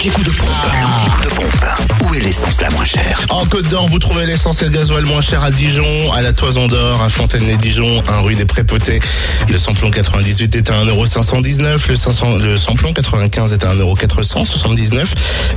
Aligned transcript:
petit 0.00 0.08
coup 0.08 0.22
de 0.22 0.30
pompe. 0.30 0.48
Petit 0.48 1.10
coup 1.10 1.20
de 1.20 1.28
pompe. 1.28 2.09
L'essence 2.18 2.60
la 2.60 2.70
moins 2.70 2.84
chère? 2.84 3.24
En 3.30 3.46
Côte 3.46 3.68
d'Or, 3.68 3.86
vous 3.86 4.00
trouvez 4.00 4.26
l'essence 4.26 4.62
et 4.62 4.64
le 4.64 4.72
gasoil 4.72 5.04
moins 5.04 5.20
cher 5.20 5.44
à 5.44 5.52
Dijon, 5.52 6.12
à 6.12 6.22
la 6.22 6.32
Toison 6.32 6.66
d'Or, 6.66 7.00
à 7.02 7.08
Fontaine-les-Dijon, 7.08 8.02
1 8.08 8.20
rue 8.20 8.34
des 8.34 8.46
Prépotés. 8.46 8.98
Le 9.48 9.58
samplon 9.58 9.92
98 9.92 10.56
est 10.56 10.70
à 10.70 10.84
1,519€, 10.84 11.88
le, 11.88 11.96
500 11.96 12.36
le 12.38 12.56
samplon 12.56 12.92
95 12.92 13.52
est 13.52 13.64
à 13.64 13.74
1,479€ 13.74 15.04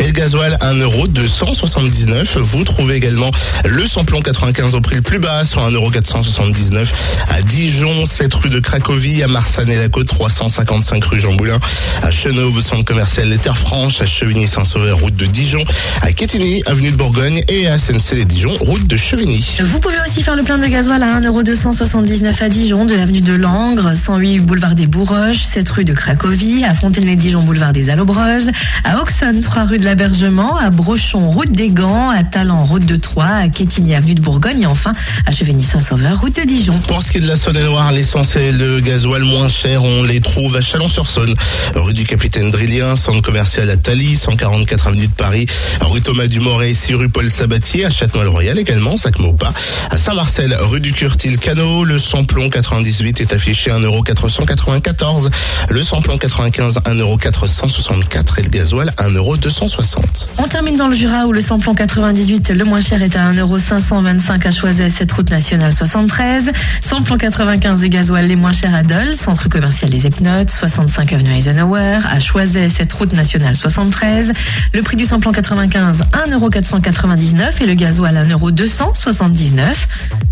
et 0.00 0.06
le 0.06 0.10
gasoil 0.10 0.56
à 0.60 0.74
1,279€. 0.74 2.38
Vous 2.38 2.64
trouvez 2.64 2.96
également 2.96 3.30
le 3.64 3.86
samplon 3.86 4.20
95 4.20 4.74
au 4.74 4.80
prix 4.80 4.96
le 4.96 5.02
plus 5.02 5.20
bas, 5.20 5.44
soit 5.44 5.70
1,479€ 5.70 6.86
à 7.30 7.42
Dijon, 7.42 8.04
7 8.04 8.34
rue 8.34 8.50
de 8.50 8.58
Cracovie, 8.58 9.22
à 9.22 9.28
Marsanne-et-la-Côte, 9.28 10.08
355 10.08 11.04
rue 11.04 11.20
Jean 11.20 11.34
Boulin, 11.34 11.60
à 12.02 12.10
Chenauve, 12.10 12.60
centre 12.60 12.84
commercial 12.84 13.28
Les 13.28 13.38
Terres 13.38 13.56
Franches, 13.56 14.00
à 14.00 14.06
Chevigny-Saint-Sauveur, 14.06 14.98
route 14.98 15.16
de 15.16 15.26
Dijon, 15.26 15.64
à 16.02 16.10
Avenue 16.40 16.90
de 16.90 16.96
Bourgogne 16.96 17.42
et 17.48 17.66
à 17.66 17.78
SNC-les-Dijon, 17.78 18.56
route 18.60 18.86
de 18.86 18.96
Chevigny. 18.96 19.46
Vous 19.62 19.78
pouvez 19.78 19.96
aussi 20.06 20.22
faire 20.22 20.36
le 20.36 20.42
plein 20.42 20.56
de 20.56 20.66
gasoil 20.66 21.02
à 21.02 21.20
1,279€ 21.20 22.42
à 22.42 22.48
Dijon, 22.48 22.86
de 22.86 22.94
l'avenue 22.94 23.20
de 23.20 23.34
Langres, 23.34 23.94
108 23.94 24.38
boulevard 24.38 24.74
des 24.74 24.86
Bourroches, 24.86 25.40
7 25.42 25.68
rue 25.68 25.84
de 25.84 25.92
Cracovie, 25.92 26.64
à 26.64 26.72
Fontaine-les-Dijon, 26.72 27.42
boulevard 27.42 27.74
des 27.74 27.90
Allobroges, 27.90 28.48
à 28.84 29.02
Auxonne, 29.02 29.40
3 29.40 29.64
rue 29.64 29.76
de 29.76 29.84
l'Abergement, 29.84 30.56
à 30.56 30.70
Brochon, 30.70 31.28
route 31.28 31.52
des 31.52 31.68
Gants, 31.68 32.08
à 32.08 32.24
Talent, 32.24 32.64
route 32.64 32.86
de 32.86 32.96
Troyes, 32.96 33.26
à 33.26 33.48
Quetigny, 33.48 33.94
avenue 33.94 34.14
de 34.14 34.22
Bourgogne 34.22 34.62
et 34.62 34.66
enfin 34.66 34.94
à 35.26 35.32
Chevigny-Saint-Sauveur, 35.32 36.20
route 36.20 36.36
de 36.36 36.46
Dijon. 36.46 36.78
Pour 36.88 37.02
ce 37.02 37.10
qui 37.10 37.18
est 37.18 37.20
de 37.20 37.28
la 37.28 37.36
Saône-et-Loire, 37.36 37.92
l'essence 37.92 38.36
et 38.36 38.50
le 38.50 38.80
gasoil 38.80 39.24
moins 39.24 39.50
cher, 39.50 39.84
on 39.84 40.02
les 40.02 40.22
trouve 40.22 40.56
à 40.56 40.62
Chalon-sur-Saône, 40.62 41.34
rue 41.74 41.92
du 41.92 42.06
Capitaine 42.06 42.50
Drillien, 42.50 42.96
centre 42.96 43.20
commercial 43.20 43.68
à 43.68 43.76
Thaly, 43.76 44.16
144 44.16 44.86
avenue 44.86 45.06
de 45.06 45.12
Paris, 45.12 45.44
rue 45.82 46.00
Thomas 46.00 46.29
Dumoré, 46.30 46.72
6 46.74 46.94
rue 46.94 47.08
Paul 47.08 47.28
Sabatier, 47.28 47.84
à 47.84 47.90
Châtenois-le-Royal 47.90 48.56
également, 48.56 48.96
Sac-Maupas, 48.96 49.52
à 49.90 49.96
Saint-Marcel, 49.96 50.56
rue 50.60 50.78
du 50.78 50.92
Curtil 50.92 51.38
Canot, 51.38 51.82
le 51.82 51.98
samplon 51.98 52.48
98 52.48 53.20
est 53.20 53.32
affiché 53.32 53.72
à 53.72 53.80
1,494€, 53.80 55.28
le 55.68 55.82
samplon 55.82 56.18
95 56.18 56.78
1,464€ 56.84 58.38
et 58.38 58.42
le 58.42 58.48
gasoil 58.48 58.92
1,260€. 58.96 60.28
On 60.38 60.46
termine 60.46 60.76
dans 60.76 60.86
le 60.86 60.94
Jura 60.94 61.26
où 61.26 61.32
le 61.32 61.40
samplon 61.40 61.74
98, 61.74 62.50
le 62.50 62.64
moins 62.64 62.80
cher 62.80 63.02
est 63.02 63.16
à 63.16 63.32
1,525€ 63.32 64.46
à 64.46 64.50
Choiset, 64.52 64.88
cette 64.88 65.10
route 65.10 65.30
nationale 65.30 65.72
73. 65.72 66.52
Samplon 66.80 67.16
95 67.18 67.82
et 67.82 67.88
gasoil 67.88 68.26
les 68.26 68.36
moins 68.36 68.52
chers 68.52 68.74
à 68.74 68.84
Dole, 68.84 69.16
centre 69.16 69.48
commercial 69.48 69.90
des 69.90 70.06
Epnotes, 70.06 70.50
65 70.50 71.12
avenue 71.12 71.36
Eisenhower, 71.36 71.98
à 72.08 72.20
Choiset, 72.20 72.70
cette 72.70 72.92
route 72.92 73.12
nationale 73.12 73.56
73. 73.56 74.32
Le 74.72 74.82
prix 74.82 74.96
du 74.96 75.06
samplon 75.06 75.32
95, 75.32 76.04
1,499€ 76.28 77.62
et 77.62 77.66
le 77.66 77.74
gasoil 77.74 78.14
1,279€. 78.28 79.60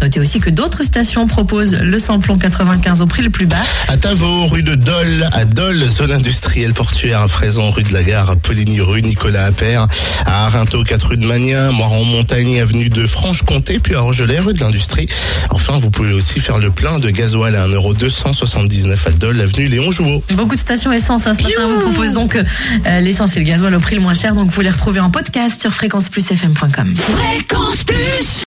Notez 0.02 0.20
aussi 0.20 0.40
que 0.40 0.50
d'autres 0.50 0.84
stations 0.84 1.26
proposent 1.26 1.74
le 1.74 1.98
samplon 1.98 2.36
95 2.38 3.02
au 3.02 3.06
prix 3.06 3.22
le 3.22 3.30
plus 3.30 3.46
bas. 3.46 3.56
À 3.88 3.96
Tavaux, 3.96 4.46
rue 4.46 4.62
de 4.62 4.74
Dole, 4.74 5.28
à 5.32 5.44
Dole, 5.44 5.88
zone 5.88 6.12
industrielle 6.12 6.74
portuaire, 6.74 7.22
à 7.22 7.28
Fraisan, 7.28 7.70
rue 7.70 7.82
de 7.82 7.92
la 7.92 8.02
Gare, 8.02 8.30
à 8.30 8.36
Poligny, 8.36 8.80
rue 8.80 9.02
Nicolas 9.02 9.46
Appert, 9.46 9.86
à 10.26 10.46
Arinto, 10.46 10.82
4 10.82 11.08
rue 11.08 11.16
de 11.16 11.26
Magnin, 11.26 11.72
Moiron-Montagne, 11.72 12.60
avenue 12.60 12.90
de 12.90 13.06
Franche-Comté, 13.06 13.78
puis 13.78 13.94
à 13.94 14.00
Rogelet, 14.00 14.38
rue 14.40 14.52
de 14.52 14.60
l'Industrie. 14.60 15.08
Enfin, 15.50 15.78
vous 15.78 15.90
pouvez 15.90 16.12
aussi 16.12 16.40
faire 16.40 16.58
le 16.58 16.70
plein 16.70 16.98
de 16.98 17.10
gasoil 17.10 17.56
à 17.56 17.66
1,279€ 17.68 19.08
à 19.08 19.10
Dole, 19.12 19.40
avenue 19.40 19.66
Léon 19.68 19.90
Jouot. 19.90 20.22
Beaucoup 20.34 20.54
de 20.54 20.60
stations 20.60 20.92
essence. 20.92 21.26
hein. 21.26 21.34
Ce 21.34 21.42
matin, 21.42 21.62
on 21.64 21.74
vous 21.74 21.80
propose 21.80 22.12
donc 22.14 22.36
euh, 22.36 23.00
l'essence 23.00 23.36
et 23.36 23.40
le 23.40 23.44
gasoil 23.46 23.74
au 23.74 23.80
prix 23.80 23.94
le 23.96 24.02
moins 24.02 24.14
cher. 24.14 24.34
Donc, 24.34 24.48
vous 24.50 24.60
les 24.60 24.70
retrouvez 24.70 25.00
en 25.00 25.10
podcast 25.10 25.60
sur 25.60 25.72
fréquenceplusfm.com. 25.78 26.94
Fréquence 26.96 27.84
Plus 27.84 28.28